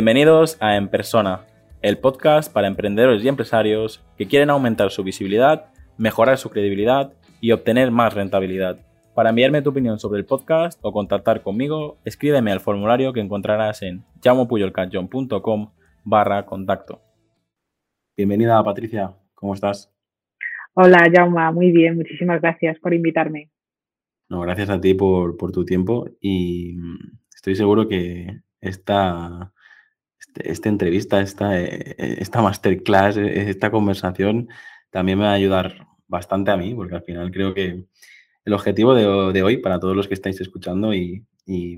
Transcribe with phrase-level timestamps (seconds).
[0.00, 1.42] Bienvenidos a En Persona,
[1.82, 5.66] el podcast para emprendedores y empresarios que quieren aumentar su visibilidad,
[5.98, 7.12] mejorar su credibilidad
[7.42, 8.78] y obtener más rentabilidad.
[9.14, 13.82] Para enviarme tu opinión sobre el podcast o contactar conmigo, escríbeme al formulario que encontrarás
[13.82, 15.70] en llamopuyolcanchon.com
[16.02, 17.02] barra contacto.
[18.16, 19.92] Bienvenida Patricia, ¿cómo estás?
[20.72, 23.50] Hola Jauma, muy bien, muchísimas gracias por invitarme.
[24.30, 26.78] No, gracias a ti por, tu tiempo y
[27.34, 29.52] estoy seguro que esta,
[30.30, 34.48] este, esta entrevista, esta, eh, esta masterclass, eh, esta conversación
[34.90, 37.84] también me va a ayudar bastante a mí, porque al final creo que
[38.44, 41.24] el objetivo de, hoy, para todos los que estáis escuchando y,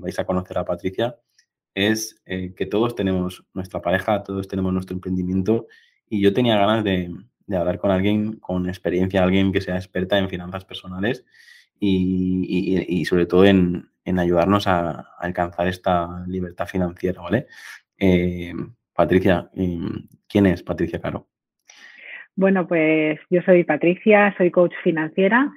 [0.01, 1.17] vais a conocer a Patricia,
[1.73, 5.67] es eh, que todos tenemos nuestra pareja, todos tenemos nuestro emprendimiento
[6.07, 7.11] y yo tenía ganas de,
[7.55, 11.25] hablar con alguien con experiencia, alguien que sea experta en finanzas personales
[11.79, 17.47] y, sobre todo en, ayudarnos a, alcanzar esta libertad financiera, ¿vale?
[18.05, 18.53] Eh,
[18.93, 21.27] Patricia, em, ¿quién es Patricia Caro?
[22.35, 25.49] Bueno, pues yo soy Patricia, soy coach financiera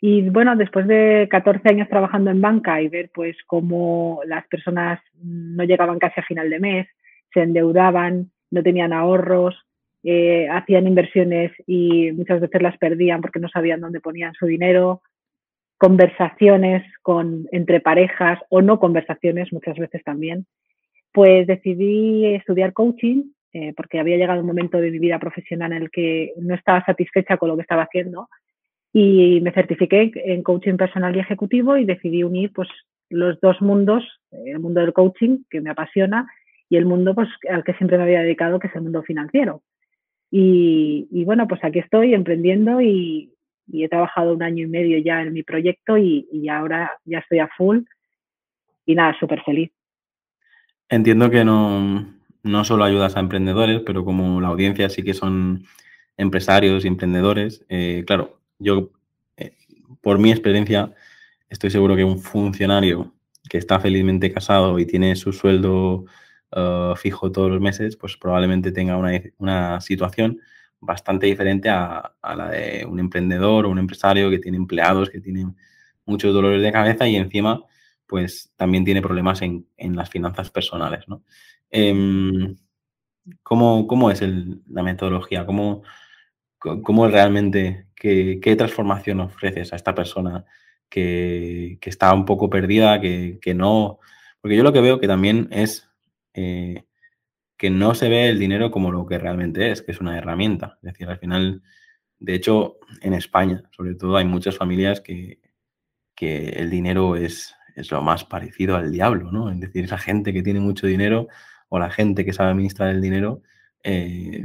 [0.00, 5.00] y bueno, después de 14 años trabajando en banca y ver pues cómo las personas
[5.22, 6.86] no llegaban casi a final de mes,
[7.34, 9.54] se endeudaban, no tenían ahorros,
[10.02, 15.02] eh, hacían inversiones y muchas veces las perdían porque no sabían dónde ponían su dinero,
[15.76, 20.46] conversaciones con, entre parejas o no conversaciones muchas veces también,
[21.16, 25.84] pues decidí estudiar coaching eh, porque había llegado un momento de mi vida profesional en
[25.84, 28.28] el que no estaba satisfecha con lo que estaba haciendo
[28.92, 32.68] y me certifiqué en coaching personal y ejecutivo y decidí unir pues
[33.08, 36.30] los dos mundos, el mundo del coaching que me apasiona
[36.68, 39.62] y el mundo pues al que siempre me había dedicado que es el mundo financiero.
[40.30, 43.32] Y, bueno, pues aquí estoy emprendiendo y,
[43.72, 47.38] he trabajado un año y medio ya en mi proyecto y, y ahora ya estoy
[47.38, 47.84] a full
[48.84, 49.72] y nada, súper feliz.
[50.88, 52.06] Entiendo que no,
[52.42, 55.66] no solo ayudas a emprendedores, pero como la audiencia sí que son
[56.16, 58.90] empresarios y emprendedores, eh, claro, yo,
[59.36, 59.56] eh,
[60.00, 60.94] por mi experiencia,
[61.48, 63.14] estoy seguro que un funcionario
[63.48, 66.04] que está felizmente casado y tiene su sueldo
[66.52, 68.96] uh, fijo todos los meses, pues probablemente tenga
[69.38, 70.40] una, situación
[70.80, 75.56] bastante diferente a, la de un emprendedor o un empresario que tiene empleados, que tienen
[76.04, 77.62] muchos dolores de cabeza y encima,
[78.06, 81.22] pues también tiene problemas en, las finanzas personales, ¿no?
[81.70, 82.56] Em,
[83.42, 85.46] ¿cómo, es la metodología?
[85.46, 85.82] ¿Cómo,
[86.58, 90.44] ¿Cómo realmente, qué, transformación ofreces a esta persona
[90.88, 93.98] que, está un poco perdida, que, no...
[94.40, 95.88] Porque yo lo que veo que también es
[96.34, 96.84] eh,
[97.56, 100.78] que no se ve el dinero como lo que realmente es, que es una herramienta.
[100.82, 101.62] Es decir, al final,
[102.18, 105.40] de hecho, en España, sobre todo, hay muchas familias que,
[106.14, 109.50] que el dinero es, es lo más parecido al diablo, ¿no?
[109.50, 111.28] Es decir, esa gente que tiene mucho dinero
[111.68, 113.42] o la gente que sabe administrar el dinero,
[113.84, 114.44] eh,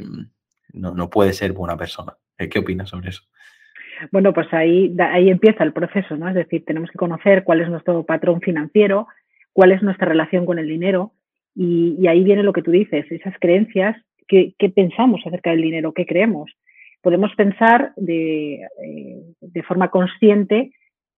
[0.74, 2.14] no, puede ser buena persona.
[2.38, 3.24] Eh, ¿Qué opinas sobre eso?
[4.12, 6.28] Bueno, pues ahí, ahí empieza el proceso, ¿no?
[6.28, 9.08] Es decir, tenemos que conocer cuál es nuestro patrón financiero,
[9.54, 11.14] cuál es nuestra relación con el dinero
[11.56, 13.96] y, ahí viene lo que tú dices, esas creencias,
[14.28, 15.94] ¿qué, pensamos acerca del dinero?
[15.94, 16.52] ¿Qué creemos?
[17.02, 20.72] Podemos pensar de, eh, forma consciente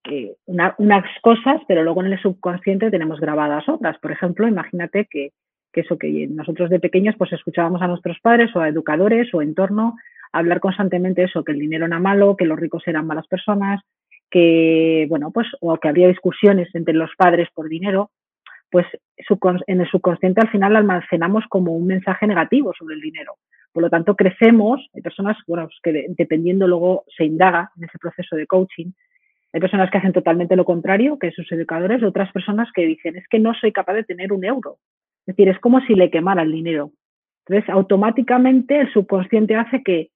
[0.03, 3.97] que unas cosas, pero luego en el subconsciente tenemos grabadas otras.
[3.99, 5.31] Por ejemplo, imagínate que
[5.73, 9.41] que eso que nosotros de pequeños pues escuchábamos a nuestros padres o a educadores o
[9.41, 9.95] entorno
[10.31, 13.81] hablar constantemente eso, que el dinero era malo, que los ricos eran malas personas,
[14.31, 18.09] que, bueno, pues, o que había discusiones entre los padres por dinero,
[18.71, 18.87] pues
[19.67, 23.35] en el subconsciente al final almacenamos como un mensaje negativo sobre el dinero.
[23.71, 27.99] Por lo tanto, crecemos, hay personas, bueno, pues que dependiendo luego se indaga en ese
[27.99, 28.91] proceso de coaching,
[29.53, 33.27] hay personas que hacen totalmente lo contrario, que sus educadores, otras personas que dicen, es
[33.27, 34.77] que no soy capaz de tener un euro,
[35.25, 36.91] es decir, es como si le quemara el dinero.
[37.45, 40.09] Entonces, automáticamente el subconsciente hace que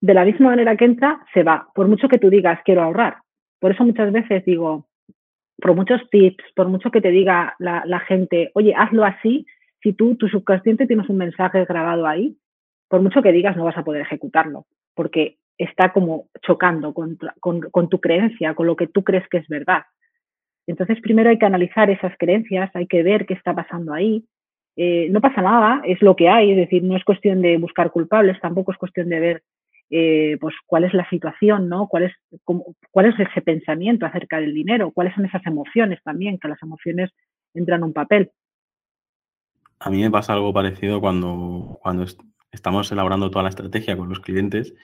[0.00, 3.18] de la misma manera que entra, se va, por mucho que tú digas quiero ahorrar.
[3.60, 4.88] Por eso muchas veces digo,
[5.58, 9.46] por muchos tips, por mucho que te diga la, gente, oye, hazlo así,
[9.80, 12.36] si tú, tu subconsciente tienes un mensaje grabado ahí,
[12.88, 17.88] por mucho que digas no vas a poder ejecutarlo, porque está como chocando con, con
[17.88, 19.82] tu creencia, con lo que tú crees que es verdad.
[20.66, 24.24] Entonces, primero hay que analizar esas creencias, hay que ver qué está pasando ahí.
[24.76, 27.90] Eh, no pasa nada, es lo que hay, es decir, no es cuestión de buscar
[27.90, 29.42] culpables, tampoco es cuestión de ver
[29.90, 31.88] eh, pues cuál es la situación, ¿no?
[31.88, 32.12] ¿Cuál es,
[32.90, 37.10] cuál es ese pensamiento acerca del dinero, cuáles son esas emociones también, que las emociones
[37.52, 38.30] entran en un papel.
[39.78, 42.06] A mí me pasa algo parecido cuando, cuando
[42.50, 44.74] estamos elaborando toda la estrategia con los clientes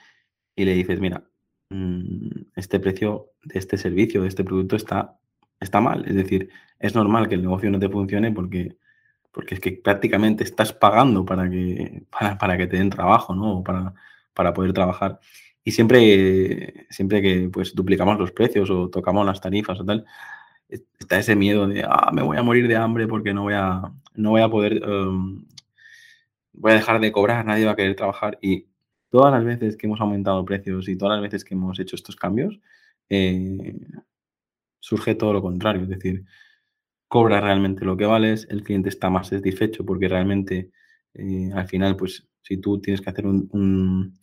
[0.59, 1.25] y le dices, mira,
[1.71, 5.19] mm, este precio de este servicio, de este producto está
[5.61, 6.05] está mal.
[6.07, 8.77] Es decir, es normal que el negocio no te funcione porque
[9.33, 12.03] porque es que prácticamente estás pagando para que,
[12.41, 13.63] para, que te den trabajo, ¿no?
[13.63, 13.95] Para,
[14.35, 15.21] para poder trabajar.
[15.63, 20.05] Y siempre, siempre que pues duplicamos los precios o tocamos las tarifas o tal,
[20.69, 23.83] está ese miedo de, ah, me voy a morir de hambre porque no voy a,
[24.15, 25.45] no voy a poder, em,
[26.53, 28.39] voy a dejar de cobrar, nadie va a querer trabajar.
[28.43, 28.67] Y
[29.11, 32.17] todas las veces que hemos aumentado precios y todas las veces que hemos hecho estos
[32.17, 32.61] cambios,
[33.09, 33.77] eh,
[34.81, 35.83] surge todo lo contrario.
[35.83, 36.25] Es decir,
[37.09, 40.71] cobra realmente lo que vales, el cliente está más satisfecho porque realmente
[41.15, 44.19] eh, al final, pues si tú tienes que hacer un,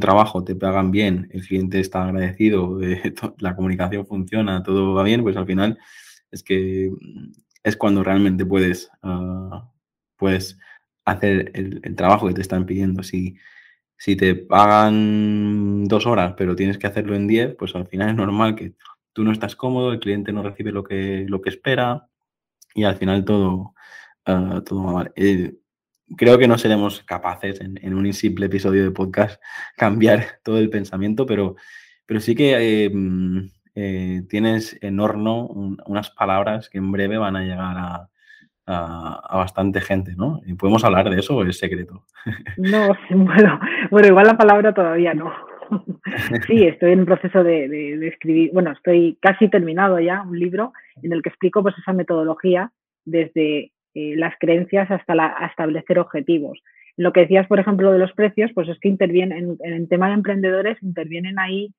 [0.00, 5.22] trabajo, te pagan bien, el cliente está agradecido, eh, la comunicación funciona, todo va bien,
[5.22, 5.78] pues al final
[6.30, 6.90] es que
[7.64, 9.70] es cuando realmente puedes, ah,
[10.16, 10.58] puedes
[11.04, 13.02] hacer el, el, trabajo que te están pidiendo.
[13.02, 13.36] Si,
[13.98, 18.14] si te pagan dos horas, pero tienes que hacerlo en diez, pues al final es
[18.14, 18.74] normal que
[19.12, 22.08] tú no estás cómodo, el cliente no recibe lo que, lo que espera
[22.74, 23.74] y al final todo,
[24.24, 25.12] ah, todo va mal.
[25.16, 25.56] Eh,
[26.16, 29.42] creo que no seremos capaces en, un simple episodio de podcast
[29.76, 31.56] cambiar todo el pensamiento, pero,
[32.06, 33.48] pero sí que eh, mm,
[34.28, 38.10] tienes en horno unas palabras que en breve van a llegar a,
[38.68, 40.40] a, bastante gente, ¿no?
[40.58, 42.04] ¿Podemos hablar de eso o es secreto?
[42.56, 43.58] No, bueno,
[43.90, 45.32] bueno, igual la palabra todavía no.
[46.46, 50.72] Sí, estoy en proceso de, escribir, bueno, estoy casi terminado ya un libro
[51.02, 52.72] en el que explico pues esa metodología
[53.04, 56.58] desde eh, las creencias hasta la, establecer objetivos.
[56.96, 60.08] Lo que decías, por ejemplo, de los precios, pues es que intervienen en, el tema
[60.08, 61.74] de emprendedores, intervienen ahí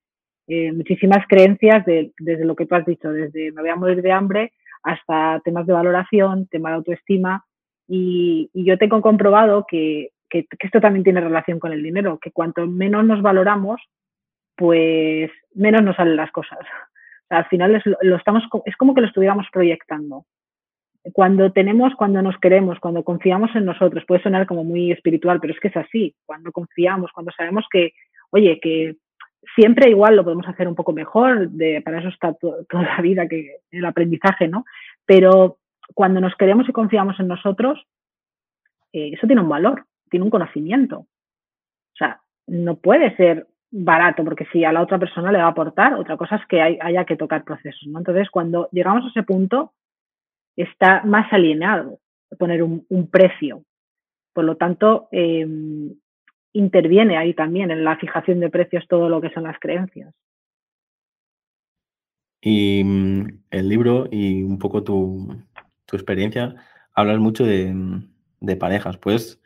[0.48, 4.12] eh, muchísimas creencias desde lo que tú has dicho, desde me voy a morir de
[4.12, 4.54] hambre
[4.84, 7.46] hasta temas de valoración, tema de autoestima.
[7.88, 13.04] Y, yo tengo comprobado que, esto también tiene relación con el dinero, que cuanto menos
[13.06, 13.82] nos valoramos,
[14.56, 16.60] pues menos nos salen las cosas.
[17.30, 20.26] al final es, lo estamos, es como que lo estuviéramos proyectando.
[21.14, 25.54] Cuando tenemos, cuando nos queremos, cuando confiamos en nosotros, puede sonar como muy espiritual, pero
[25.54, 26.16] es que es así.
[26.26, 27.94] Cuando confiamos, cuando sabemos que,
[28.32, 28.98] oye, que
[29.56, 33.28] siempre igual lo podemos hacer un poco mejor, de, para eso está toda la vida,
[33.28, 34.66] que el aprendizaje, ¿no?
[35.06, 35.58] Pero
[35.94, 37.86] cuando nos queremos y confiamos en nosotros,
[38.94, 41.00] eh, eso tiene un valor, tiene un conocimiento.
[41.00, 45.50] O sea, no puede ser barato, porque si a la otra persona le va a
[45.50, 48.00] aportar, otra cosa es que haya que tocar procesos, ¿no?
[48.00, 49.74] Entonces, cuando llegamos a ese punto,
[50.56, 52.00] está más alienado
[52.38, 53.64] poner un, precio.
[54.34, 55.94] Por lo tanto, em,
[56.54, 60.14] interviene ahí también en la fijación de precios todo lo que son las creencias.
[62.42, 65.44] Y mm, el libro y un poco tu,
[65.92, 66.56] experiencia,
[66.94, 67.74] hablas mucho de,
[68.58, 68.98] parejas.
[68.98, 69.42] ¿Puedes,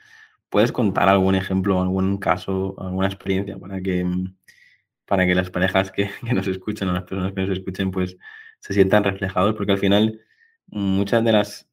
[0.49, 4.35] ¿Puedes contar algún ejemplo, algún caso, alguna experiencia para que, mm,
[5.05, 8.17] para que las parejas que, que nos escuchen o las personas que nos escuchen pues
[8.59, 9.55] se sientan reflejados?
[9.55, 10.21] Porque al final
[10.67, 11.69] muchas de las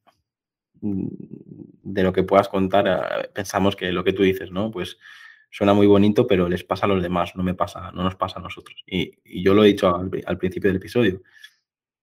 [0.81, 4.71] de lo que puedas contar, ah, pensamos que lo que tú dices, ¿no?
[4.71, 4.97] Pues
[5.49, 8.39] suena muy bonito, pero les pasa a los demás, no me pasa, no nos pasa
[8.39, 8.83] a nosotros.
[8.87, 11.21] Y, yo lo he dicho al, principio del episodio.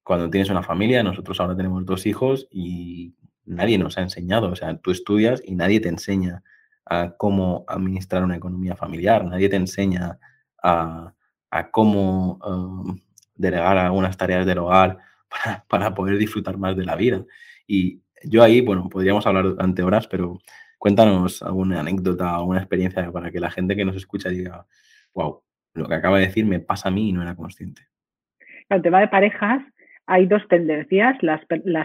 [0.02, 4.50] Cuando tienes una familia, nosotros ahora tenemos dos hijos y nadie nos ha enseñado.
[4.50, 6.42] O sea, tú estudias y nadie te enseña
[6.86, 10.18] a cómo administrar una economía familiar, nadie te enseña
[10.62, 11.14] a,
[11.72, 12.98] cómo um,
[13.34, 17.24] delegar algunas tareas del hogar para, para poder disfrutar más de la vida.
[17.66, 20.38] Y yo ahí, bueno, podríamos hablar durante horas, pero
[20.78, 24.64] Cuéntanos alguna anécdota, alguna experiencia para que la gente que nos escucha diga,
[25.12, 25.42] wow,
[25.74, 27.82] lo que acaba de decir me pasa a mí y no era consciente.
[28.70, 29.60] el tema de parejas,
[30.06, 31.16] hay dos tendencias.
[31.20, 31.40] Las,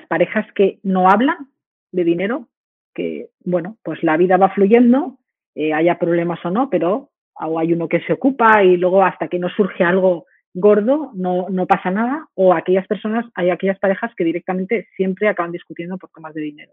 [0.07, 1.49] parejas que no hablan
[1.91, 2.49] de dinero,
[2.93, 5.17] que, bueno, pues la vida va fluyendo,
[5.55, 9.39] eh, haya problemas o no, pero hay uno que se ocupa y luego hasta que
[9.39, 14.23] no surge algo gordo no, no pasa nada, o aquellas personas, hay aquellas parejas que
[14.23, 16.71] directamente siempre acaban discutiendo por temas de dinero.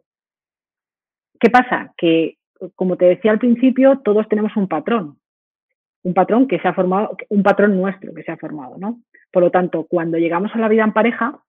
[1.38, 1.94] ¿Qué pasa?
[1.96, 2.36] Que,
[2.74, 5.18] como te decía al principio, todos tenemos un patrón,
[6.02, 9.00] un patrón que se ha formado, un patrón nuestro que se ha formado, ¿no?
[9.32, 11.40] Por lo tanto, cuando llegamos a la vida en pareja,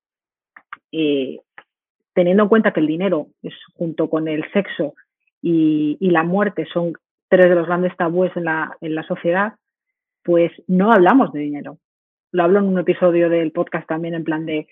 [0.91, 1.39] eh,
[2.13, 4.93] teniendo en cuenta que el dinero es junto con el sexo
[5.41, 6.93] y, la muerte son
[7.29, 9.55] tres de los grandes tabúes en la, en la sociedad,
[10.23, 11.77] pues no hablamos de dinero.
[12.31, 14.67] Lo hablo en un episodio del podcast también en plan de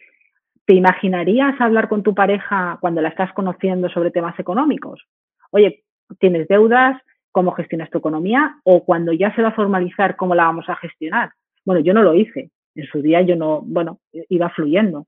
[0.69, 5.03] ¿Te imaginarías hablar con tu pareja cuando la estás conociendo sobre temas económicos?
[5.49, 5.83] Oye,
[6.19, 6.95] ¿tienes deudas?
[7.31, 8.57] ¿Cómo gestionas tu economía?
[8.63, 11.31] O cuando ya se va a formalizar, ¿cómo la vamos a gestionar?
[11.65, 12.51] Bueno, yo no lo hice.
[12.75, 13.97] En su día yo no, bueno,
[14.29, 15.07] iba fluyendo.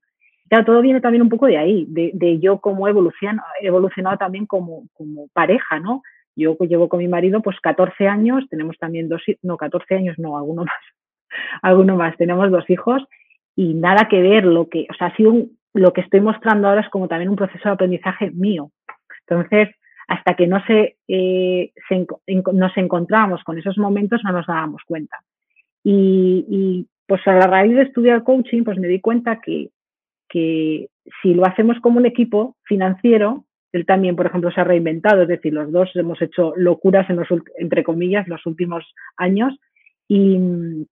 [0.49, 4.87] Ya todo viene también un poco de ahí, de, yo cómo he evolucionado, también como,
[4.93, 6.01] como pareja, ¿no?
[6.35, 10.37] Yo llevo con mi marido pues 14 años, tenemos también dos, no, 14 años no,
[10.37, 10.81] alguno más,
[11.61, 13.03] alguno más, tenemos dos hijos
[13.55, 15.33] y nada que ver lo que, o sea, ha sido
[15.73, 18.71] lo que estoy mostrando ahora es como también un proceso de aprendizaje mío.
[19.27, 19.69] Entonces,
[20.07, 21.71] hasta que no se, eh,
[22.27, 25.17] nos encontramos con esos momentos no nos dábamos cuenta.
[25.83, 29.69] Y, pues a la raíz de estudiar coaching, pues me di cuenta que,
[30.29, 30.87] que
[31.21, 35.27] si lo hacemos como un equipo financiero, él también, por ejemplo, se ha reinventado, es
[35.27, 38.83] decir, los dos hemos hecho locuras, en los, entre comillas, los últimos
[39.17, 39.57] años.
[40.07, 40.87] Y,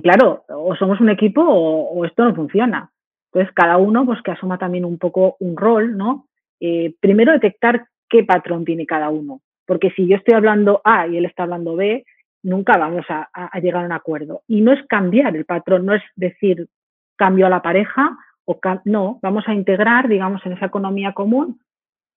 [0.00, 2.90] claro, o somos un equipo o, esto no funciona.
[3.26, 6.28] Entonces, cada uno pues que asuma también un poco un rol, ¿no?
[6.60, 9.40] Eh, primero detectar qué patrón tiene cada uno.
[9.66, 12.04] Porque si yo estoy hablando A y él está hablando B,
[12.42, 13.28] nunca vamos a,
[13.60, 14.42] llegar a un acuerdo.
[14.46, 16.68] Y no es cambiar el patrón, no es decir
[17.16, 21.60] cambio a la pareja o no, vamos a integrar, digamos, en esa economía común,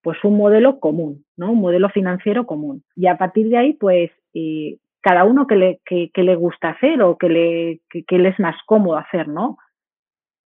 [0.02, 1.52] pues un modelo común, ¿no?
[1.52, 2.84] Un modelo financiero común.
[2.96, 7.00] Y a partir de ahí, pues eh, cada uno que le, que, le gusta hacer
[7.04, 9.60] o que le, que, es más cómodo hacer, ¿no?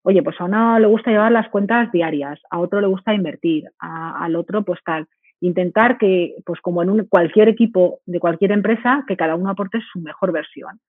[0.03, 3.63] Oye, pues a uno le gusta llevar las cuentas diarias, a otro le gusta invertir,
[3.79, 5.07] al otro pues tal
[5.39, 9.79] intentar que, pues como en un, cualquier equipo de cualquier empresa, que cada uno aporte
[9.93, 10.81] su mejor versión.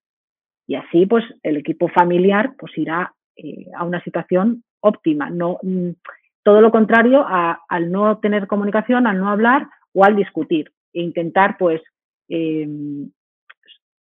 [0.66, 5.30] Y así, pues el equipo familiar pues irá eh, a una situación óptima.
[5.30, 5.90] No, mm,
[6.42, 10.72] todo lo contrario al no tener comunicación, al no hablar o al discutir.
[10.92, 11.80] E intentar, pues,
[12.28, 13.12] em,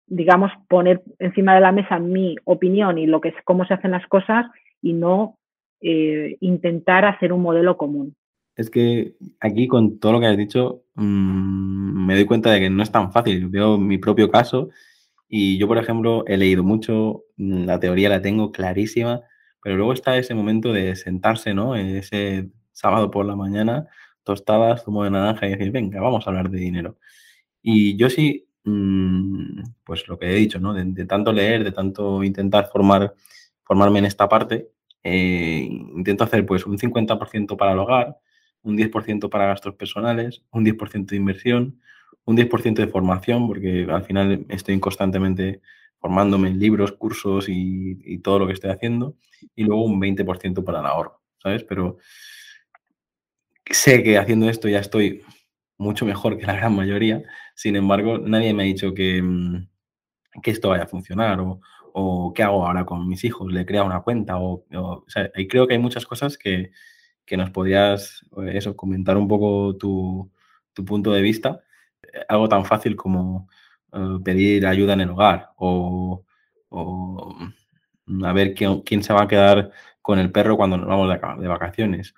[0.07, 3.93] digamos, poner encima de la mesa mi opinión y lo que es cómo se hacen
[3.93, 4.47] las cosas
[4.83, 5.39] y no
[5.81, 8.15] eh, intentar hacer un modelo común
[8.57, 12.71] es que aquí con todo lo que has dicho mm, me doy cuenta de que
[12.71, 13.49] no es tan fácil.
[13.49, 14.71] Veo mi propio caso
[15.29, 19.23] y yo, por ejemplo, he leído mucho, mm, la teoría la tengo clarísima,
[19.63, 21.77] pero luego está ese momento de sentarse, ¿no?
[21.77, 23.87] Ese sábado por la mañana,
[24.25, 26.99] tostadas, zumo de naranja y decir, venga, vamos a hablar de dinero.
[27.63, 30.73] Y yo sí, pues lo que he dicho, ¿no?
[30.73, 33.14] De, tanto leer, de tanto intentar formar,
[33.62, 34.71] formarme en esta parte,
[35.02, 38.16] eh, intento hacer pues un 50% para el hogar,
[38.62, 41.80] un 10% para gastos personales, un 10% de inversión,
[42.25, 45.61] un 10% de formación, porque al final estoy constantemente
[45.99, 49.16] formándome en libros, cursos y, todo lo que estoy haciendo,
[49.54, 51.64] y luego un 20% para el ahorro, ¿sabes?
[51.64, 51.99] Pero
[53.66, 55.23] sé que haciendo esto ya estoy
[55.78, 57.23] mucho mejor que la gran mayoría,
[57.54, 59.69] sin embargo, nadie me ha dicho que, mm,
[60.43, 61.61] que esto vaya a funcionar o,
[61.93, 65.66] o, qué hago ahora con mis hijos, le crea una cuenta o, o, sea, creo
[65.66, 66.71] que hay muchas cosas que,
[67.25, 70.31] que nos podías eh, eso, comentar un poco tu,
[70.87, 71.62] punto de vista.
[72.02, 73.49] Eh, algo tan fácil como
[73.93, 76.25] eh, pedir ayuda en el hogar o,
[78.07, 79.71] mm, a ver quién, quién, se va a quedar
[80.02, 81.09] con el perro cuando nos vamos
[81.40, 82.14] de, vacaciones.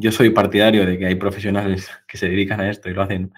[0.00, 3.32] Yo soy partidario de que hay profesionales que se dedican a esto y lo hacen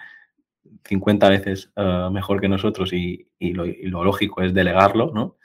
[0.85, 1.71] 50 veces
[2.11, 5.37] mejor que nosotros y, lo, y, lo, lógico es delegarlo, ¿no?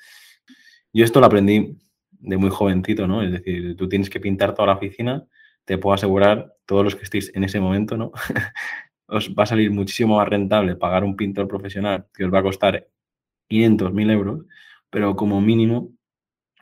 [0.93, 1.77] Yo esto lo aprendí
[2.11, 3.23] de muy jovencito, ¿no?
[3.23, 5.27] Es decir, tú tienes que pintar toda la oficina
[5.69, 8.11] te puedo asegurar, todos los que estéis en ese momento, ¿no?
[9.07, 12.43] os va a salir muchísimo más rentable pagar un pintor profesional que os va a
[12.43, 12.89] costar
[13.49, 14.47] 500, 1000 euros,
[14.89, 15.93] pero como mínimo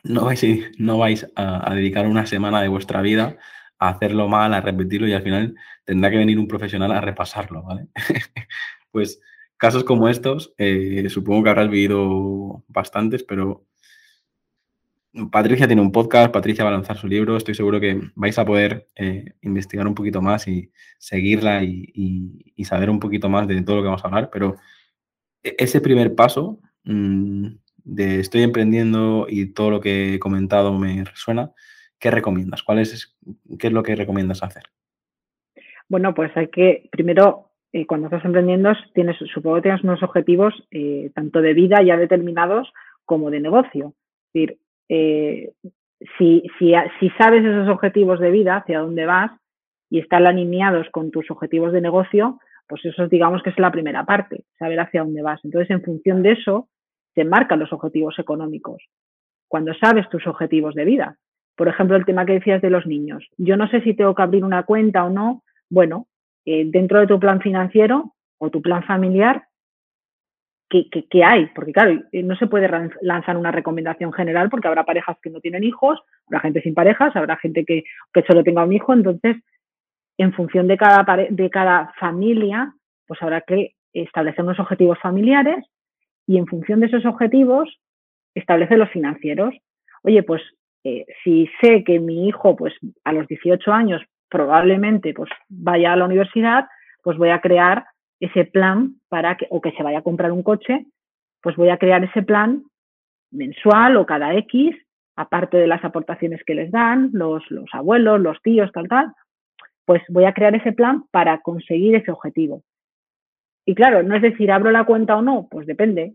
[0.02, 0.44] no vais,
[0.78, 3.36] no vais a, dedicar una semana de vuestra vida
[3.78, 5.54] a hacerlo mal, a repetirlo y al final
[5.84, 7.88] tendrá que venir un profesional a repasarlo, ¿vale?
[8.90, 9.20] pues
[9.56, 13.64] casos como estos, eh, supongo que habrás vivido bastantes, pero
[15.30, 18.44] Patricia tiene un podcast, Patricia va a lanzar su libro, estoy seguro que vais a
[18.44, 23.76] poder eh, investigar un poquito más y seguirla y, saber un poquito más de todo
[23.76, 24.56] lo que vamos a hablar, pero
[25.42, 27.46] e-, ese primer paso mm,
[27.84, 31.52] de estoy emprendiendo y todo lo que he comentado me resuena,
[31.98, 32.62] ¿qué recomiendas?
[32.62, 33.16] ¿Cuál es,
[33.58, 34.64] ¿Qué es lo que recomiendas hacer?
[35.88, 40.54] Bueno, pues hay que, primero, eh, cuando estás emprendiendo, tienes, supongo que tienes unos objetivos
[40.70, 42.72] eh, tanto de vida ya determinados
[43.04, 43.94] como de negocio.
[44.26, 45.52] Es decir, eh,
[46.18, 49.30] si, si, si, sabes esos objetivos de vida, hacia dónde vas,
[49.88, 54.04] y están alineados con tus objetivos de negocio, pues eso digamos que es la primera
[54.04, 55.40] parte, saber hacia dónde vas.
[55.44, 56.68] Entonces, en función de eso,
[57.14, 58.82] te marcan los objetivos económicos.
[59.48, 61.16] Cuando sabes tus objetivos de vida.
[61.56, 63.26] Por ejemplo, el tema que decías de los niños.
[63.38, 65.42] Yo no sé si tengo que abrir una cuenta o no.
[65.70, 66.06] Bueno,
[66.44, 69.44] eh, dentro de tu plan financiero o tu plan familiar,
[70.68, 72.68] que, hay, porque claro, eh, no se puede
[73.00, 77.14] lanzar una recomendación general porque habrá parejas que no tienen hijos, habrá gente sin parejas,
[77.14, 77.84] habrá gente que,
[78.26, 79.36] solo tenga un hijo, entonces,
[80.18, 82.74] en función de cada familia,
[83.06, 85.64] pues habrá que establecer unos objetivos familiares
[86.26, 87.80] y en función de esos objetivos,
[88.34, 89.54] establecer los financieros.
[90.02, 90.42] Oye, pues
[90.88, 95.96] eh, si sé que mi hijo, pues a los 18 años probablemente pues vaya a
[95.96, 96.66] la universidad,
[97.02, 97.86] pues voy a crear
[98.20, 100.86] ese plan para que, o que se vaya a comprar un coche,
[101.42, 102.62] pues voy a crear ese plan
[103.32, 104.76] mensual o cada X,
[105.16, 109.12] aparte de las aportaciones que les dan los, los abuelos, los tíos, tal, tal,
[109.86, 112.62] pues voy a crear ese plan para conseguir ese objetivo.
[113.64, 115.48] Y claro, no es decir, ¿abro la cuenta o no?
[115.50, 116.14] Pues depende.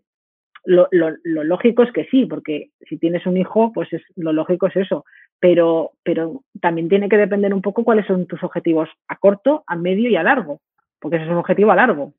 [0.64, 4.76] Lo, lógico es que sí, porque si tienes un hijo, pues es, lo lógico es
[4.76, 5.06] eso.
[5.40, 9.76] Pero, pero también tiene que depender un poco cuáles son tus objetivos a corto, a
[9.76, 10.62] medio y a largo,
[11.00, 12.14] porque ese es un objetivo a largo.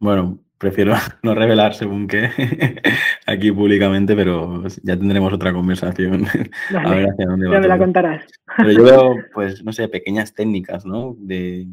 [0.00, 2.30] Bueno, prefiero no revelar según qué
[3.26, 6.24] aquí públicamente, pero ya tendremos otra conversación.
[6.74, 7.54] a ver hacia dónde va.
[7.54, 8.26] Ya me la contarás.
[8.56, 11.14] Pero yo veo, pues, no sé, pequeñas técnicas, ¿no?
[11.18, 11.66] De,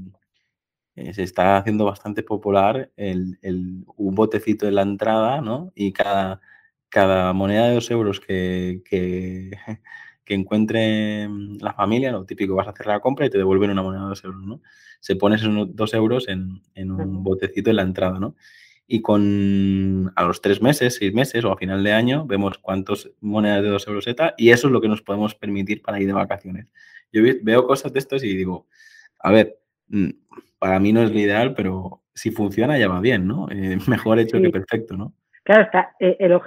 [0.95, 3.37] eh, se está haciendo bastante popular el,
[3.97, 5.71] un botecito en la entrada, ¿no?
[5.75, 6.41] Y cada,
[6.89, 9.51] cada moneda de dos euros que, que,
[10.25, 11.27] que encuentre
[11.59, 14.09] la familia, lo típico, vas a hacer la compra y te devuelven una moneda de
[14.09, 14.61] dos euros, ¿no?
[14.99, 18.35] Se pones esos dos euros en, en un botecito en la entrada, ¿no?
[18.87, 23.09] y con a los tres meses, seis meses o a final de año vemos cuántas
[23.19, 26.07] monedas de dos euros eta y eso es lo que nos podemos permitir para ir
[26.07, 26.67] de vacaciones.
[27.11, 28.67] Yo veo cosas de estos y digo,
[29.19, 29.57] a ver,
[30.59, 33.47] para mí no es lo ideal, pero si funciona ya va bien, ¿no?
[33.51, 35.13] Eh, mejor hecho que perfecto, ¿no?
[35.43, 36.39] Claro, está, eh, el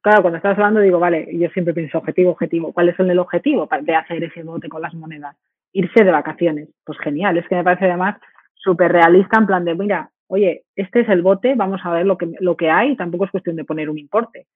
[0.00, 2.72] claro, cuando estás hablando digo, vale, yo siempre pienso objetivo, objetivo.
[2.72, 5.36] ¿Cuál es el objetivo de hacer ese bote con las monedas?
[5.72, 6.68] Irse de vacaciones.
[6.84, 8.16] Pues genial, es que me parece además
[8.54, 12.16] súper realista en plan de, mira, oye, este es el bote, vamos a ver lo
[12.16, 14.46] que, lo que hay, tampoco es cuestión de poner un importe,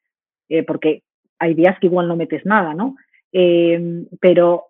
[0.48, 1.02] eh, porque
[1.40, 2.94] hay días que igual no metes nada, ¿no?
[3.32, 4.66] Pero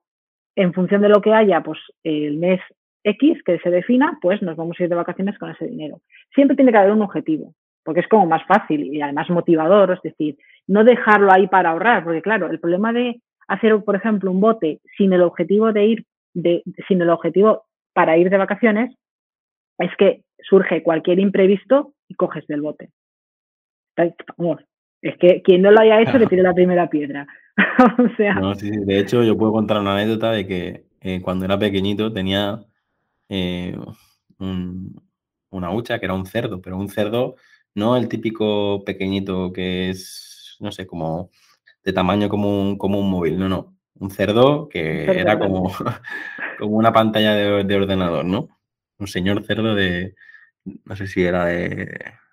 [0.57, 2.61] en función de lo que haya, pues el mes
[3.04, 6.00] X que se defina, pues nos vamos a ir de vacaciones con ese dinero.
[6.35, 10.02] Siempre tiene que haber un objetivo, porque es como más fácil y además motivador, es
[10.02, 14.40] decir, no dejarlo ahí para ahorrar, porque claro, el problema de hacer, por ejemplo, un
[14.40, 18.95] bote sin el objetivo de ir, de, sin el objetivo para ir de vacaciones,
[19.78, 22.91] es que surge cualquier imprevisto y coges del bote.
[25.02, 27.26] es que quien no lo haya hecho le tire la primera piedra.
[27.99, 28.36] o sea.
[28.60, 32.60] De hecho, yo puedo contar una anécdota de que eh, cuando era pequeñito tenía
[33.30, 33.75] eh,
[34.38, 37.36] una hucha que era un cerdo, pero un cerdo
[37.75, 41.30] no el típico pequeñito que es, no sé, como
[41.82, 43.76] de tamaño como un, como un móvil, no, no.
[43.95, 45.73] Un cerdo que era como,
[46.58, 48.49] como una pantalla de ordenador, ¿no?
[48.99, 50.14] Un señor cerdo de,
[50.84, 51.86] no sé si era de,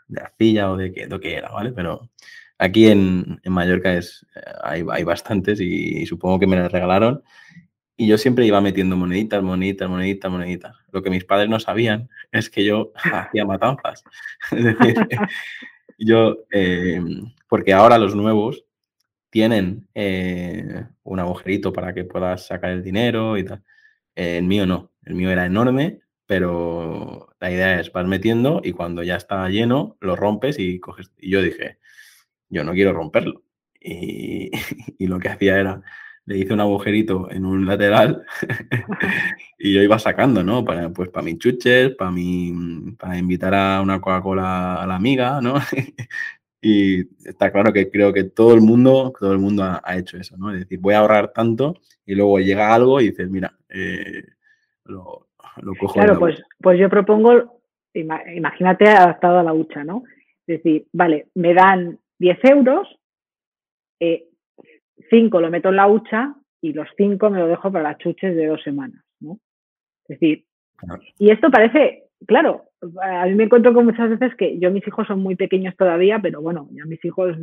[0.07, 1.71] de arcilla o de qué, de qué era, ¿vale?
[1.71, 2.10] Pero
[2.57, 7.23] aquí en, Mallorca es, eh, hay, hay bastantes y, supongo que me las regalaron.
[7.97, 10.75] Y yo siempre iba metiendo moneditas, moneditas, moneditas, moneditas.
[10.91, 14.03] Lo que mis padres no sabían es que yo hacía matanzas.
[14.51, 15.07] es decir,
[15.97, 17.01] yo, eh,
[17.49, 18.65] porque ahora los nuevos
[19.29, 23.63] tienen eh, un agujerito para que puedas sacar el dinero y tal.
[24.15, 29.01] el mío no, el mío era enorme pero la idea es vas metiendo y cuando
[29.01, 31.12] ya está lleno lo rompes y coges.
[31.17, 31.79] Y yo dije,
[32.49, 33.43] yo no quiero romperlo.
[33.79, 34.51] Y,
[35.07, 35.81] lo que hacía era,
[36.28, 38.24] le hice un agujerito en un lateral
[39.58, 40.63] y yo iba sacando, ¿no?
[40.63, 42.54] Para, pues para mis chuches, para, mi,
[43.00, 45.56] para invitar a una Coca-Cola a la amiga, ¿no?
[46.62, 50.36] y está claro que creo que todo el mundo, todo el mundo ha, hecho eso,
[50.38, 50.52] ¿no?
[50.52, 54.24] Es decir, voy a ahorrar tanto y luego llega algo y dices, mira, eh,
[54.84, 55.28] lo,
[55.92, 57.62] Claro, pues, pues yo propongo,
[57.94, 60.04] imagínate adaptado a la hucha, ¿no?
[60.46, 62.88] Es decir, vale, me dan 10 euros,
[64.00, 64.37] 5
[64.97, 68.36] eh, lo meto en la hucha y los 5 me lo dejo para las chuches
[68.36, 69.39] de dos semanas, ¿no?
[70.07, 70.45] Es decir,
[71.17, 72.65] y esto parece, claro,
[73.01, 76.19] a mí me encuentro con muchas veces que yo mis hijos son muy pequeños todavía,
[76.19, 77.36] pero bueno, ya mis hijos,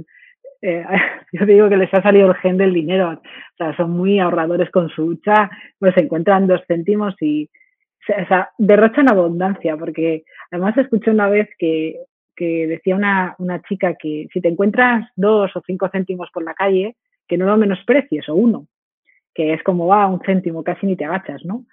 [0.62, 0.84] eh,
[1.32, 4.70] yo digo que les ha salido el gen del dinero, o sea, son muy ahorradores
[4.70, 7.50] con su hucha, pues se encuentran dos céntimos y,
[8.08, 11.96] o sea, derrochan abundancia, porque además escuché una vez que,
[12.36, 16.54] que decía una, una, chica que si te encuentras dos o cinco céntimos por la
[16.54, 16.96] calle,
[17.28, 18.66] que no lo menosprecies, o uno,
[19.34, 21.64] que es como va un céntimo, casi ni te agachas, ¿no?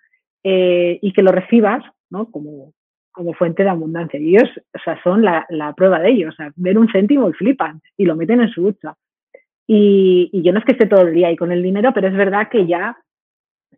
[0.44, 2.32] Eh, y que lo recibas, ¿no?
[2.32, 2.74] Como,
[3.12, 4.20] como fuente de abundancia.
[4.20, 7.30] Y ellos, o sea, son la, la prueba de ello, o sea, ven un céntimo
[7.30, 8.96] y flipan, y lo meten en su ducha.
[9.68, 12.08] Y, y yo no es que esté todo el día ahí con el dinero, pero
[12.08, 12.98] es verdad que ya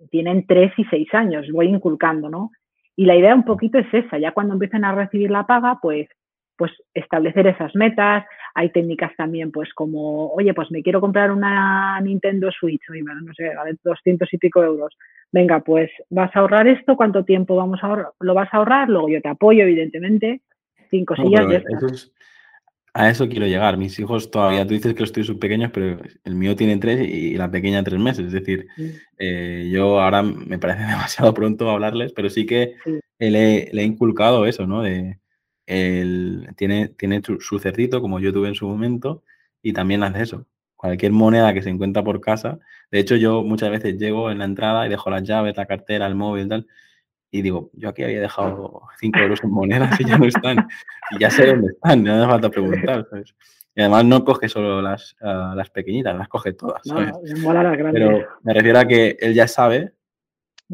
[0.09, 2.51] tienen tres y seis años, voy inculcando, ¿no?
[2.95, 6.07] Y la idea un poquito es esa, ya cuando empiezan a recibir la paga, pues,
[6.57, 8.25] pues establecer esas metas.
[8.55, 13.55] Hay técnicas también, pues como, oye, pues me quiero comprar una Nintendo Switch, no sé,
[13.55, 14.95] vale 200 y pico euros.
[15.31, 18.11] Venga, pues vas a ahorrar esto, ¿cuánto tiempo vamos a ahorrar?
[18.19, 18.89] lo vas a ahorrar?
[18.89, 20.41] Luego yo te apoyo, evidentemente.
[20.91, 21.63] Cinco sillas.
[22.95, 23.75] A eso quiero llegar.
[23.77, 27.07] Mis hijos todavía, tú dices que los tuyos son pequeños, pero el mío tiene tres
[27.09, 28.27] y la pequeña tres meses.
[28.27, 28.67] Es decir,
[29.17, 32.75] eh, yo ahora me parece demasiado pronto hablarles, pero sí que
[33.17, 34.83] le, he inculcado eso, ¿no?
[34.83, 35.17] De,
[35.65, 39.23] tiene tiene su, cerdito, como yo tuve en su momento,
[39.61, 40.45] y también hace eso.
[40.75, 42.59] Cualquier moneda que se encuentra por casa.
[42.91, 46.07] De hecho, yo muchas veces llego en la entrada y dejo las llaves, la cartera,
[46.07, 46.67] el móvil, tal.
[47.31, 50.67] y digo, yo aquí había dejado 5 euros en monedas y ya no están.
[51.11, 53.35] Y ya sé dónde están, no hace falta preguntar, ¿sabes?
[53.75, 57.11] Y además no coge solo las, ah, las pequeñitas, las coge todas, ¿sabes?
[57.91, 59.93] Pero me refiero a que él ya sabe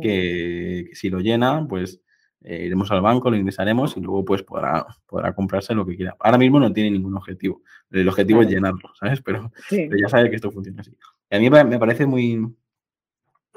[0.02, 2.02] que, si lo llena, pues
[2.42, 6.16] eh, iremos al banco, lo ingresaremos y luego pues podrá, podrá comprarse lo que quiera.
[6.20, 7.62] Ahora mismo no tiene ningún objetivo.
[7.92, 9.22] El objetivo es llenarlo, ¿sabes?
[9.22, 10.96] Pero, pero, ya sabe que esto funciona así.
[11.30, 12.56] Y a mí me parece muy...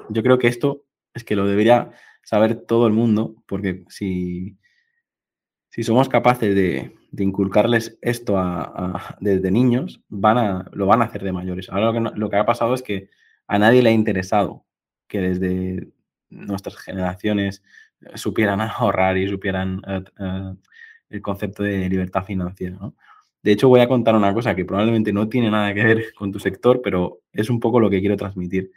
[0.09, 1.91] Yo creo que esto es que lo debería
[2.23, 4.57] saber todo el mundo, porque si,
[5.69, 11.23] si somos capaces de, inculcarles esto a, desde niños, van a, lo van a hacer
[11.23, 11.69] de mayores.
[11.69, 13.09] Ahora lo que, lo que ha pasado es que
[13.47, 14.65] a nadie le ha interesado
[15.07, 15.93] que desde
[16.29, 17.63] nuestras generaciones
[18.15, 20.53] supieran ahorrar y supieran eh, eh,
[21.09, 22.77] el concepto de libertad financiera.
[23.41, 26.31] De hecho, voy a contar una cosa que probablemente no tiene nada que ver con
[26.31, 28.71] tu sector, pero es un poco lo que quiero transmitir.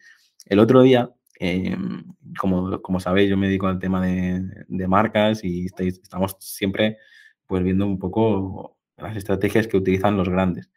[0.46, 2.04] El otro día Em,
[2.38, 6.98] como, como sabéis, yo me dedico al tema de, marcas y estamos siempre
[7.46, 10.70] pues, viendo un poco las estrategias que utilizan los grandes.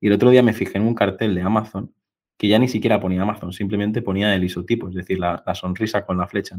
[0.00, 1.94] Y el otro día me fijé en un cartel de Amazon
[2.36, 6.18] que ya ni siquiera ponía Amazon, simplemente ponía el isotipo, es decir, la, sonrisa con
[6.18, 6.56] la flecha.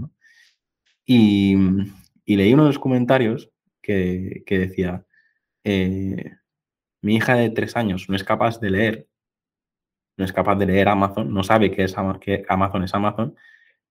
[1.05, 1.55] Y,
[2.25, 5.05] leí uno de los comentarios que, decía,
[5.63, 6.35] eh,
[7.01, 9.07] mi hija de tres años no es capaz de leer
[10.17, 13.35] no es capaz de leer Amazon, no sabe que, es, que Amazon es Amazon,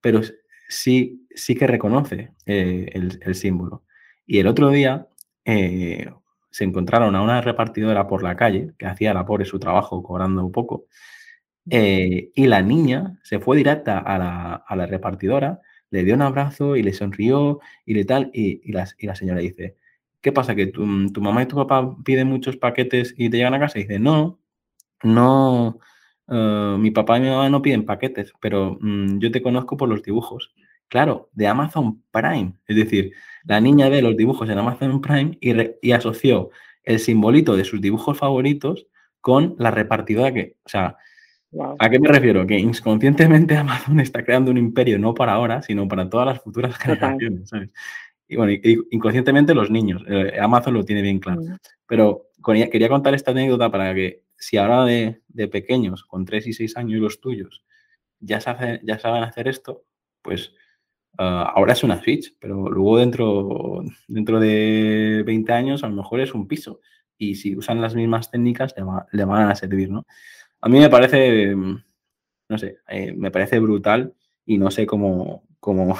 [0.00, 0.20] pero
[0.68, 3.84] sí, sí que reconoce eh, el, símbolo.
[4.26, 5.08] Y el otro día
[5.44, 6.10] eh,
[6.50, 10.44] se encontraron a una repartidora por la calle que hacía la pobre su trabajo cobrando
[10.44, 10.86] un poco.
[11.70, 14.18] Eh, y la niña se fue directa a
[14.76, 15.60] la, repartidora,
[15.92, 18.30] le dio un abrazo y le sonrió y le tal.
[18.34, 19.76] Y, la, y la, señora dice,
[20.20, 20.56] ¿qué pasa?
[20.56, 23.78] ¿Que tu, tu, mamá y tu papá piden muchos paquetes y te llegan a casa?
[23.78, 24.40] Y dice, no,
[25.04, 25.78] no,
[26.28, 29.88] eh, mi papá y mi mamá no piden paquetes, pero mm, yo te conozco por
[29.88, 30.54] los dibujos.
[30.88, 32.54] Claro, de Amazon Prime.
[32.66, 33.12] Es decir,
[33.44, 36.50] la niña ve los dibujos en Amazon Prime y, asoció
[36.84, 38.86] el simbolito de sus dibujos favoritos
[39.20, 40.96] con la repartidora que, o sea,
[41.78, 42.46] ¿a qué me refiero?
[42.46, 46.76] Que inconscientemente Amazon está creando un imperio no para ahora, sino para todas las futuras
[46.76, 47.50] generaciones,
[48.28, 48.52] Y bueno,
[48.90, 51.42] inconscientemente los niños, eh, Amazon lo tiene bien claro.
[51.42, 51.56] Mm.
[51.86, 56.76] Pero quería contar esta anécdota para que si ahora de, pequeños, con 3 y 6
[56.76, 57.64] años los tuyos,
[58.18, 58.38] ya,
[58.82, 59.84] ya saben hacer esto,
[60.20, 60.52] pues
[61.18, 66.20] ah, ahora es una Switch, pero luego dentro, dentro de 20 años a lo mejor
[66.20, 66.80] es un piso.
[67.16, 68.74] Y si usan las mismas técnicas,
[69.12, 70.06] le, van a servir, ¿no?
[70.62, 74.14] A mí me parece, no sé, eh, me parece brutal
[74.46, 75.98] y no sé cómo, cómo,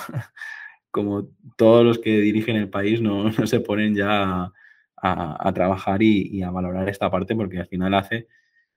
[1.57, 4.53] todos los que dirigen el país no, se ponen ya
[4.96, 8.29] a, trabajar y, a valorar esta parte porque al final hace,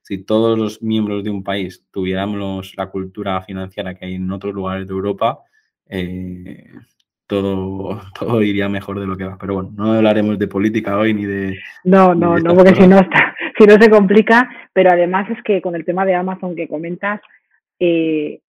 [0.01, 4.55] si todos los miembros de un país tuviéramos la cultura financiera que hay en otros
[4.55, 5.43] lugares de Europa,
[5.85, 6.71] eh,
[7.27, 9.37] todo, todo iría mejor de lo que va.
[9.39, 11.59] Pero bueno, no hablaremos de política hoy ni de...
[11.83, 15.61] No, no, no, porque si no, está, si no se complica, pero además es que
[15.61, 17.21] con el tema de Amazon que comentas,
[17.79, 18.39] eh,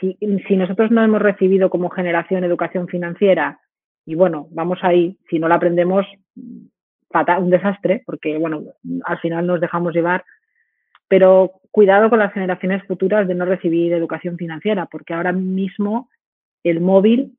[0.00, 0.16] si,
[0.48, 3.60] si, nosotros no hemos recibido como generación educación financiera
[4.06, 6.06] y bueno, vamos ahí, si no la aprendemos,
[7.38, 8.62] un desastre, porque bueno,
[9.04, 10.24] al final nos dejamos llevar,
[11.08, 16.08] pero cuidado con las generaciones futuras de no recibir educación financiera, porque ahora mismo
[16.64, 17.36] el móvil,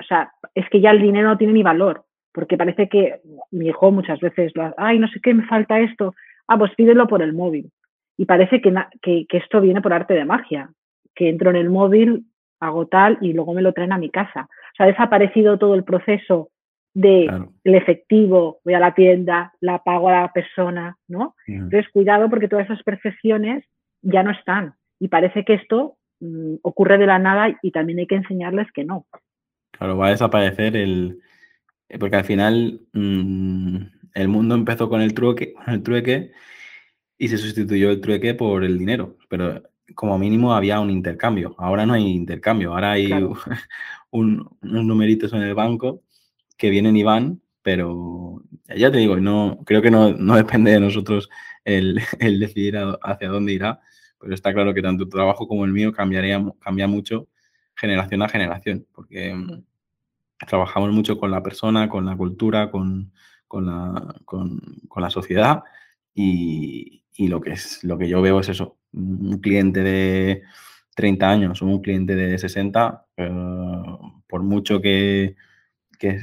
[0.00, 3.68] o sea, es que ya el dinero no tiene ni valor, porque parece que mi
[3.68, 6.14] hijo muchas veces, lo, ay, no sé qué, me falta esto,
[6.48, 7.70] ah, pues pídelo por el móvil.
[8.16, 10.70] Y parece que, que, que esto viene por arte de magia,
[11.14, 12.26] que entro en el móvil,
[12.60, 14.42] hago tal y luego me lo traen a mi casa.
[14.42, 16.50] O sea, ha desaparecido todo el proceso
[16.94, 17.24] de
[17.64, 21.34] el efectivo, voy a la tienda, la pago a la persona, ¿no?
[21.46, 23.64] Entonces, cuidado porque todas esas percepciones
[24.02, 24.74] ya no están.
[25.00, 28.84] Y parece que esto mm, ocurre de la nada y también hay que enseñarles que
[28.84, 29.06] no.
[29.72, 31.20] Claro, va a desaparecer el...
[31.98, 33.76] Porque al final mm,
[34.14, 36.32] el mundo empezó con el trueque, el trueque
[37.18, 39.18] y se sustituyó el trueque por el dinero.
[39.28, 39.62] Pero
[39.94, 41.54] como mínimo había un intercambio.
[41.58, 42.72] Ahora no hay intercambio.
[42.72, 43.10] Ahora hay
[44.10, 46.02] unos numeritos en el banco
[46.56, 48.42] que vienen y van, pero
[48.76, 51.28] ya te digo, no, creo que no, depende de nosotros
[51.64, 52.00] el,
[52.40, 53.80] decidir hacia dónde irá,
[54.18, 57.28] pero está claro que tanto tu trabajo como el mío cambiaría, cambia mucho
[57.82, 59.64] generación a generación, porque mm,
[60.46, 63.12] trabajamos mucho con la persona, con la cultura, con,
[63.50, 64.60] la, con,
[64.96, 65.64] la, sociedad
[66.14, 70.42] y, lo, que es, lo que yo veo es eso, un cliente de
[70.94, 73.30] 30 años o un cliente de 60, eh,
[74.28, 75.34] por mucho que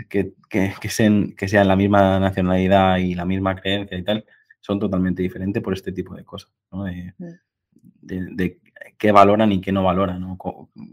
[0.10, 4.26] que, que, sean, que sean la misma nacionalidad y la misma creencia y tal,
[4.60, 6.84] son totalmente diferentes por este tipo de cosas, ¿no?
[6.84, 8.69] de, mm.
[8.98, 10.38] Qué valoran y qué no valoran, ¿no?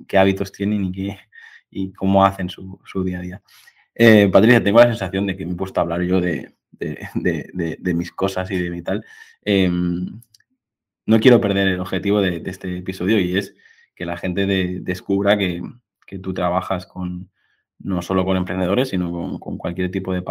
[0.07, 1.18] qué hábitos tienen y qué,
[1.70, 3.42] y cómo hacen su, día a día.
[3.94, 6.55] Eh, Patricia, tengo la sensación de que me he puesto a hablar yo de,
[7.94, 9.05] mis cosas y de mi tal.
[9.42, 10.20] Em,
[11.07, 13.55] no quiero perder el objetivo de, este episodio y es
[13.94, 15.62] que la gente descubra que,
[16.22, 17.31] tú trabajas con
[17.79, 20.22] no solo con emprendedores, sino con, cualquier tipo de,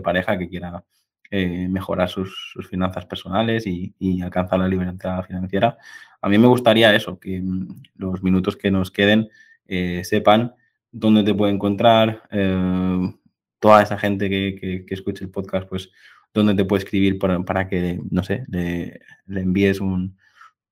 [0.00, 0.84] pareja que quiera
[1.30, 5.76] eh, mejorar sus, finanzas personales y, alcanzar la libertad financiera.
[6.20, 9.28] A mí me gustaría eso, que mm, los minutos que nos queden
[9.66, 10.54] eh, sepan
[10.92, 13.12] dónde te puede encontrar, eh,
[13.58, 15.90] toda esa gente que, escuche el podcast, pues
[16.32, 20.16] dónde te puede escribir para, que, no sé, le envíes un,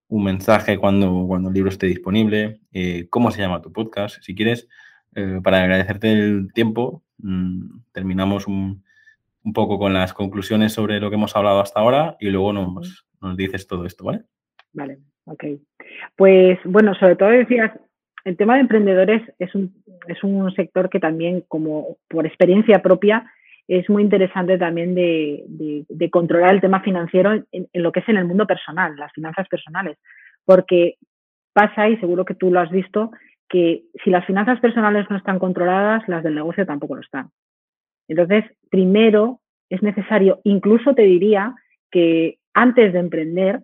[0.08, 2.60] un mensaje cuando, cuando el libro esté disponible,
[3.10, 4.22] cómo se llama tu podcast.
[4.22, 4.68] Si quieres,
[5.42, 8.84] para agradecerte el tiempo, mm, terminamos un,
[9.52, 13.36] poco con las conclusiones sobre lo que hemos hablado hasta ahora y luego nos, nos
[13.36, 14.22] dices todo esto, ¿vale?
[14.72, 15.44] Vale, ok.
[16.16, 17.72] Pues bueno, sobre todo decías,
[18.24, 19.74] el tema de emprendedores es un,
[20.06, 23.30] es un sector que también, como por experiencia propia,
[23.68, 28.24] es muy interesante también de, controlar el tema financiero en, lo que es en el
[28.24, 29.98] mundo personal, las finanzas personales,
[30.44, 30.96] porque
[31.52, 33.10] pasa, y seguro que tú lo has visto,
[33.48, 37.30] que si las finanzas personales no están controladas, las del negocio tampoco lo están.
[38.08, 41.54] Entonces, primero es necesario, incluso te diría
[41.90, 43.60] que antes de emprender,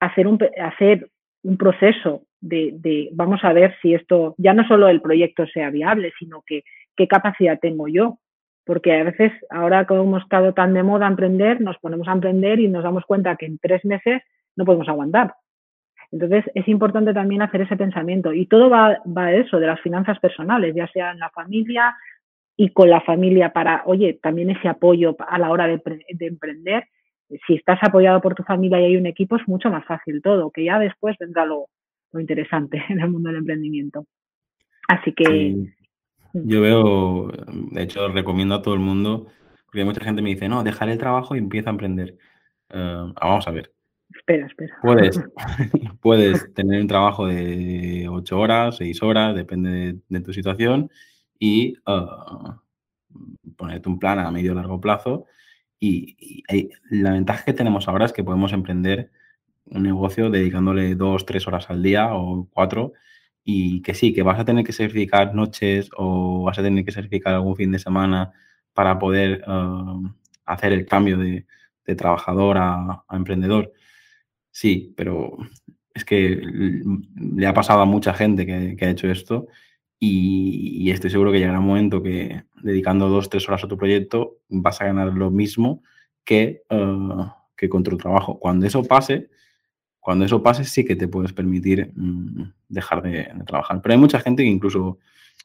[0.00, 1.10] hacer un, hacer
[1.42, 6.12] un proceso de, vamos a ver si esto, ya no solo el proyecto sea viable,
[6.18, 6.62] sino que
[6.96, 8.18] qué capacidad tengo yo
[8.68, 12.60] porque a veces ahora como hemos estado tan de moda emprender, nos ponemos a emprender
[12.60, 14.20] y nos damos cuenta que en tres meses
[14.56, 15.32] no podemos aguantar.
[16.12, 19.80] Entonces es importante también hacer ese pensamiento y todo va, va a eso, de las
[19.80, 21.96] finanzas personales, ya sea en la familia
[22.60, 25.80] y con la familia para, oye, también ese apoyo a la hora de,
[26.18, 26.84] emprender.
[27.46, 30.50] Si estás apoyado por tu familia y hay un equipo, es mucho más fácil todo,
[30.50, 31.66] que ya después vendrá lo,
[32.18, 34.06] interesante en el mundo del emprendimiento.
[34.88, 35.54] Así que
[36.32, 37.30] yo veo,
[37.70, 39.28] de hecho, recomiendo a todo el mundo,
[39.66, 42.16] porque mucha gente me dice, no, dejar el trabajo y empieza a emprender.
[42.70, 43.70] Eh, vamos a ver.
[44.10, 44.76] Espera, espera.
[44.82, 45.20] Puedes,
[46.00, 50.90] puedes tener un trabajo de 8 horas, 6 horas, depende de, tu situación,
[51.38, 52.54] y uh,
[53.56, 55.26] ponerte un plan a medio o largo plazo.
[55.80, 56.16] Y,
[56.48, 59.10] y, la ventaja que tenemos ahora es que podemos emprender
[59.66, 62.92] un negocio dedicándole 2, 3 horas al día o 4
[63.44, 66.92] y que sí, que vas a tener que sacrificar noches o vas a tener que
[66.92, 68.32] sacrificar algún fin de semana
[68.74, 71.46] para poder um, hacer el cambio de,
[71.96, 73.72] trabajador a, emprendedor.
[74.50, 75.38] Sí, pero
[75.94, 76.42] es que
[77.16, 79.48] le ha pasado a mucha gente que, ha hecho esto
[80.00, 84.38] y, estoy seguro que llegará un momento que dedicando dos, tres horas a tu proyecto
[84.48, 85.82] vas a ganar lo mismo
[86.24, 87.24] que, uh,
[87.56, 88.38] que con tu trabajo.
[88.38, 89.28] Cuando eso pase,
[90.00, 93.82] cuando eso pase, sí que te puedes permitir mm, dejar de, trabajar.
[93.82, 94.98] Pero hay mucha gente que incluso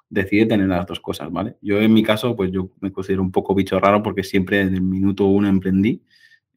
[0.10, 1.58] decide tener las dos cosas, ¿vale?
[1.62, 4.76] Yo en mi caso, pues yo me considero un poco bicho raro porque siempre en
[4.76, 6.04] el minuto uno emprendí,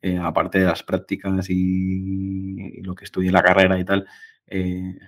[0.02, 4.06] eh, aparte de las prácticas y, lo que estudié en la carrera y tal,
[4.46, 4.98] eh,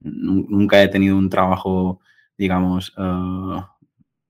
[0.00, 2.00] nunca he tenido un trabajo,
[2.38, 3.76] digamos, ah,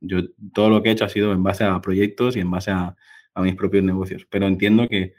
[0.01, 0.19] yo
[0.53, 2.97] todo lo que he hecho ha sido en base a proyectos y en base a
[3.37, 4.27] mis propios negocios.
[4.31, 5.14] Pero entiendo que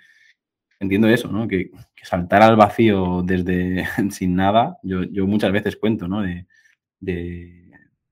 [0.80, 1.48] entiendo eso, ¿no?
[1.48, 1.72] Que,
[2.04, 6.22] saltar al vacío desde sin nada, yo, muchas veces cuento, ¿no?
[6.22, 6.46] De,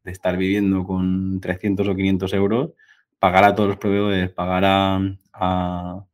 [0.05, 2.71] estar viviendo con 300 o 500 euros,
[3.17, 6.05] pagar a todos los proveedores, pagar a,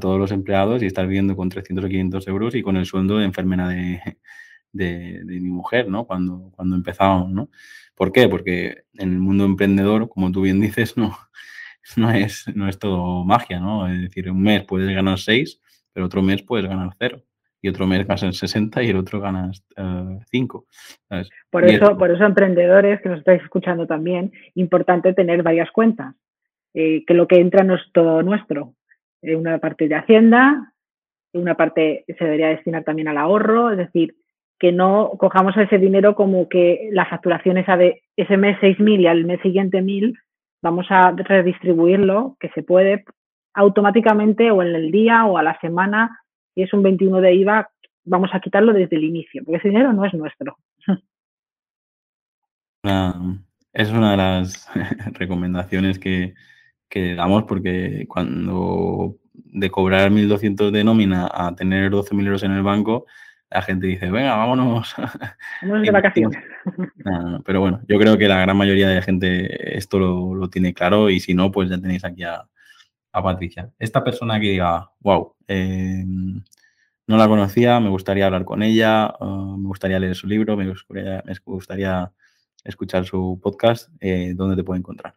[0.00, 3.18] todos los empleados y estar viviendo con 300 o 500 euros y con el sueldo
[3.18, 4.00] de enfermera de,
[4.76, 6.06] mi mujer, ¿no?
[6.06, 7.50] Cuando, cuando empezamos, ¿no?
[7.94, 8.28] ¿Por qué?
[8.28, 11.16] Porque en el mundo emprendedor, como tú bien dices, no,
[11.96, 13.88] no, es, no es todo magia, ¿no?
[13.88, 15.60] Es decir, un mes puedes ganar 6
[15.96, 17.22] pero otro mes puedes ganar cero.
[17.62, 19.64] Y otro mes ganas 60 y el otro ganas
[20.30, 20.66] 5.
[21.08, 26.14] Eh, por, eso, por eso, emprendedores que nos estáis escuchando también, importante tener varias cuentas.
[26.74, 28.74] Eh, que lo que entra no es todo nuestro.
[29.22, 30.74] Eh, una parte de Hacienda,
[31.32, 34.16] una parte se debería destinar también al ahorro, es decir,
[34.58, 39.06] que no cojamos ese dinero como que la facturación esa de ese mes 6.000 y
[39.06, 40.14] al mes siguiente 1.000,
[40.62, 43.04] vamos a redistribuirlo, que se puede,
[43.54, 46.20] automáticamente o en el día o a la semana,
[46.54, 47.70] y es un 21 de IVA,
[48.04, 50.56] vamos a quitarlo desde el inicio, porque ese dinero no es nuestro.
[53.72, 54.68] es una de las
[55.18, 56.34] recomendaciones que,
[57.14, 63.04] damos porque cuando de cobrar 1.200 de nómina a tener 12.000 euros en el banco,
[63.50, 64.94] la gente dice, venga, vámonos.
[65.62, 66.42] Vámonos de vacaciones.
[67.44, 70.74] pero bueno, yo creo que la gran mayoría de la gente esto lo, lo, tiene
[70.74, 72.46] claro y si no, pues ya tenéis aquí a,
[73.16, 73.70] a Patricia.
[73.78, 76.42] Esta persona que diga, wow, em,
[77.06, 80.68] no la conocía, me gustaría hablar con ella, uh, me gustaría leer su libro, me
[80.68, 81.22] gustaría,
[82.64, 85.14] escuchar su podcast, eh, ¿dónde te pueden encontrar?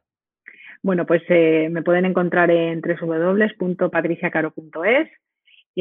[0.81, 5.09] Bueno, pues eh, me pueden encontrar en www.patriciacaro.es.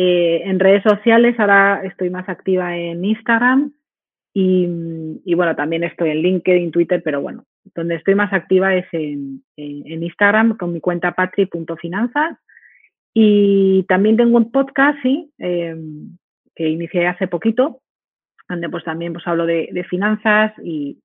[0.00, 3.72] Eh, en redes sociales ahora estoy más activa en Instagram
[4.32, 9.42] y, bueno, también estoy en LinkedIn, Twitter, pero bueno, donde estoy más activa es en,
[9.56, 12.38] Instagram con mi cuenta patri.finanzas.
[13.12, 16.16] Y también tengo un podcast, sí, em,
[16.54, 17.80] que inicié hace poquito,
[18.48, 21.00] donde pues también pues hablo de, finanzas y,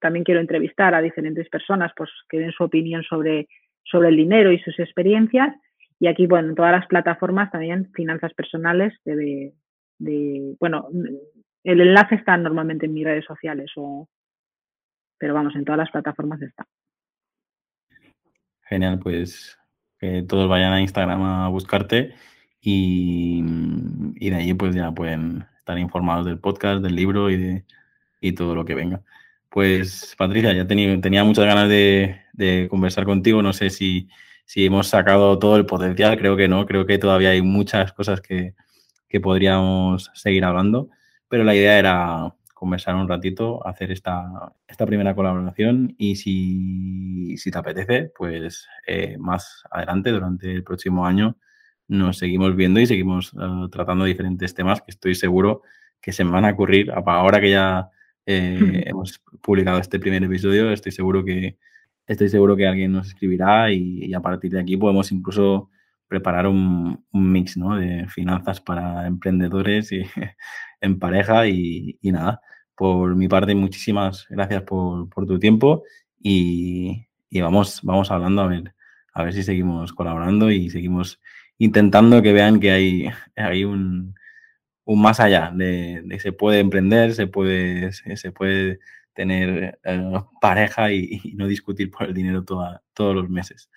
[0.00, 3.48] también quiero entrevistar a diferentes personas pues que den su opinión sobre,
[3.84, 5.54] sobre el dinero y sus experiencias.
[5.98, 9.54] Y aquí, bueno, en todas las plataformas también finanzas personales de,
[9.98, 10.88] de bueno,
[11.64, 14.08] el enlace está normalmente en mis redes sociales, o,
[15.18, 16.66] pero vamos, en todas las plataformas está.
[18.62, 19.58] Genial, pues
[19.98, 22.14] que todos vayan a Instagram a buscarte
[22.60, 27.64] y, de allí pues ya pueden estar informados del podcast, del libro y de
[28.20, 29.02] y todo lo que venga.
[29.50, 33.42] Pues Patricia, ya tenía, tenía muchas ganas de, de, conversar contigo.
[33.42, 34.08] No sé si,
[34.44, 38.20] si, hemos sacado todo el potencial, creo que no, creo que todavía hay muchas cosas
[38.20, 38.54] que,
[39.08, 40.90] que podríamos seguir hablando
[41.34, 47.50] pero la idea era conversar un ratito, hacer esta, esta primera colaboración y si, si
[47.50, 51.36] te apetece, pues eh, más adelante, durante el próximo año,
[51.88, 55.62] nos seguimos viendo y seguimos eh, tratando diferentes temas que estoy seguro
[56.00, 56.92] que se me van a ocurrir.
[56.92, 57.90] Ahora que ya
[58.26, 61.58] eh, hemos publicado este primer episodio, estoy seguro que,
[62.06, 65.70] estoy seguro que alguien nos escribirá y, a partir de aquí podemos incluso
[66.08, 70.02] preparar un, mix de finanzas para emprendedores y
[70.80, 72.40] en pareja y, nada,
[72.74, 75.84] por mi parte muchísimas gracias por, tu tiempo
[76.18, 77.06] y,
[77.40, 78.74] vamos, vamos hablando a ver,
[79.12, 81.20] a ver si seguimos colaborando y seguimos
[81.58, 84.14] intentando que vean que hay, hay un,
[84.84, 88.80] un más allá de, de, se puede emprender, se puede, se, puede
[89.14, 93.70] tener eh, pareja y, no discutir por el dinero todos los meses.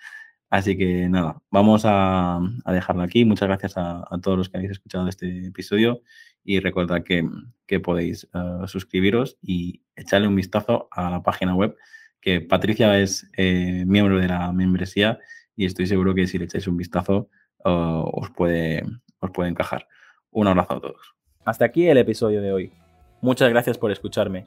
[0.50, 3.24] Así que nada, vamos a, dejarlo aquí.
[3.24, 6.02] Muchas gracias a, todos los que habéis escuchado este episodio
[6.44, 7.28] y recordad que,
[7.80, 11.76] podéis eh, suscribiros y echarle un vistazo a la página web,
[12.20, 15.18] que Patricia es eh, miembro de la membresía
[15.54, 17.28] y estoy seguro que si le echáis un vistazo
[17.64, 18.84] os, puede,
[19.18, 19.86] os puede encajar.
[20.30, 21.14] Un abrazo a todos.
[21.44, 22.72] Hasta aquí el episodio de hoy.
[23.20, 24.46] Muchas gracias por escucharme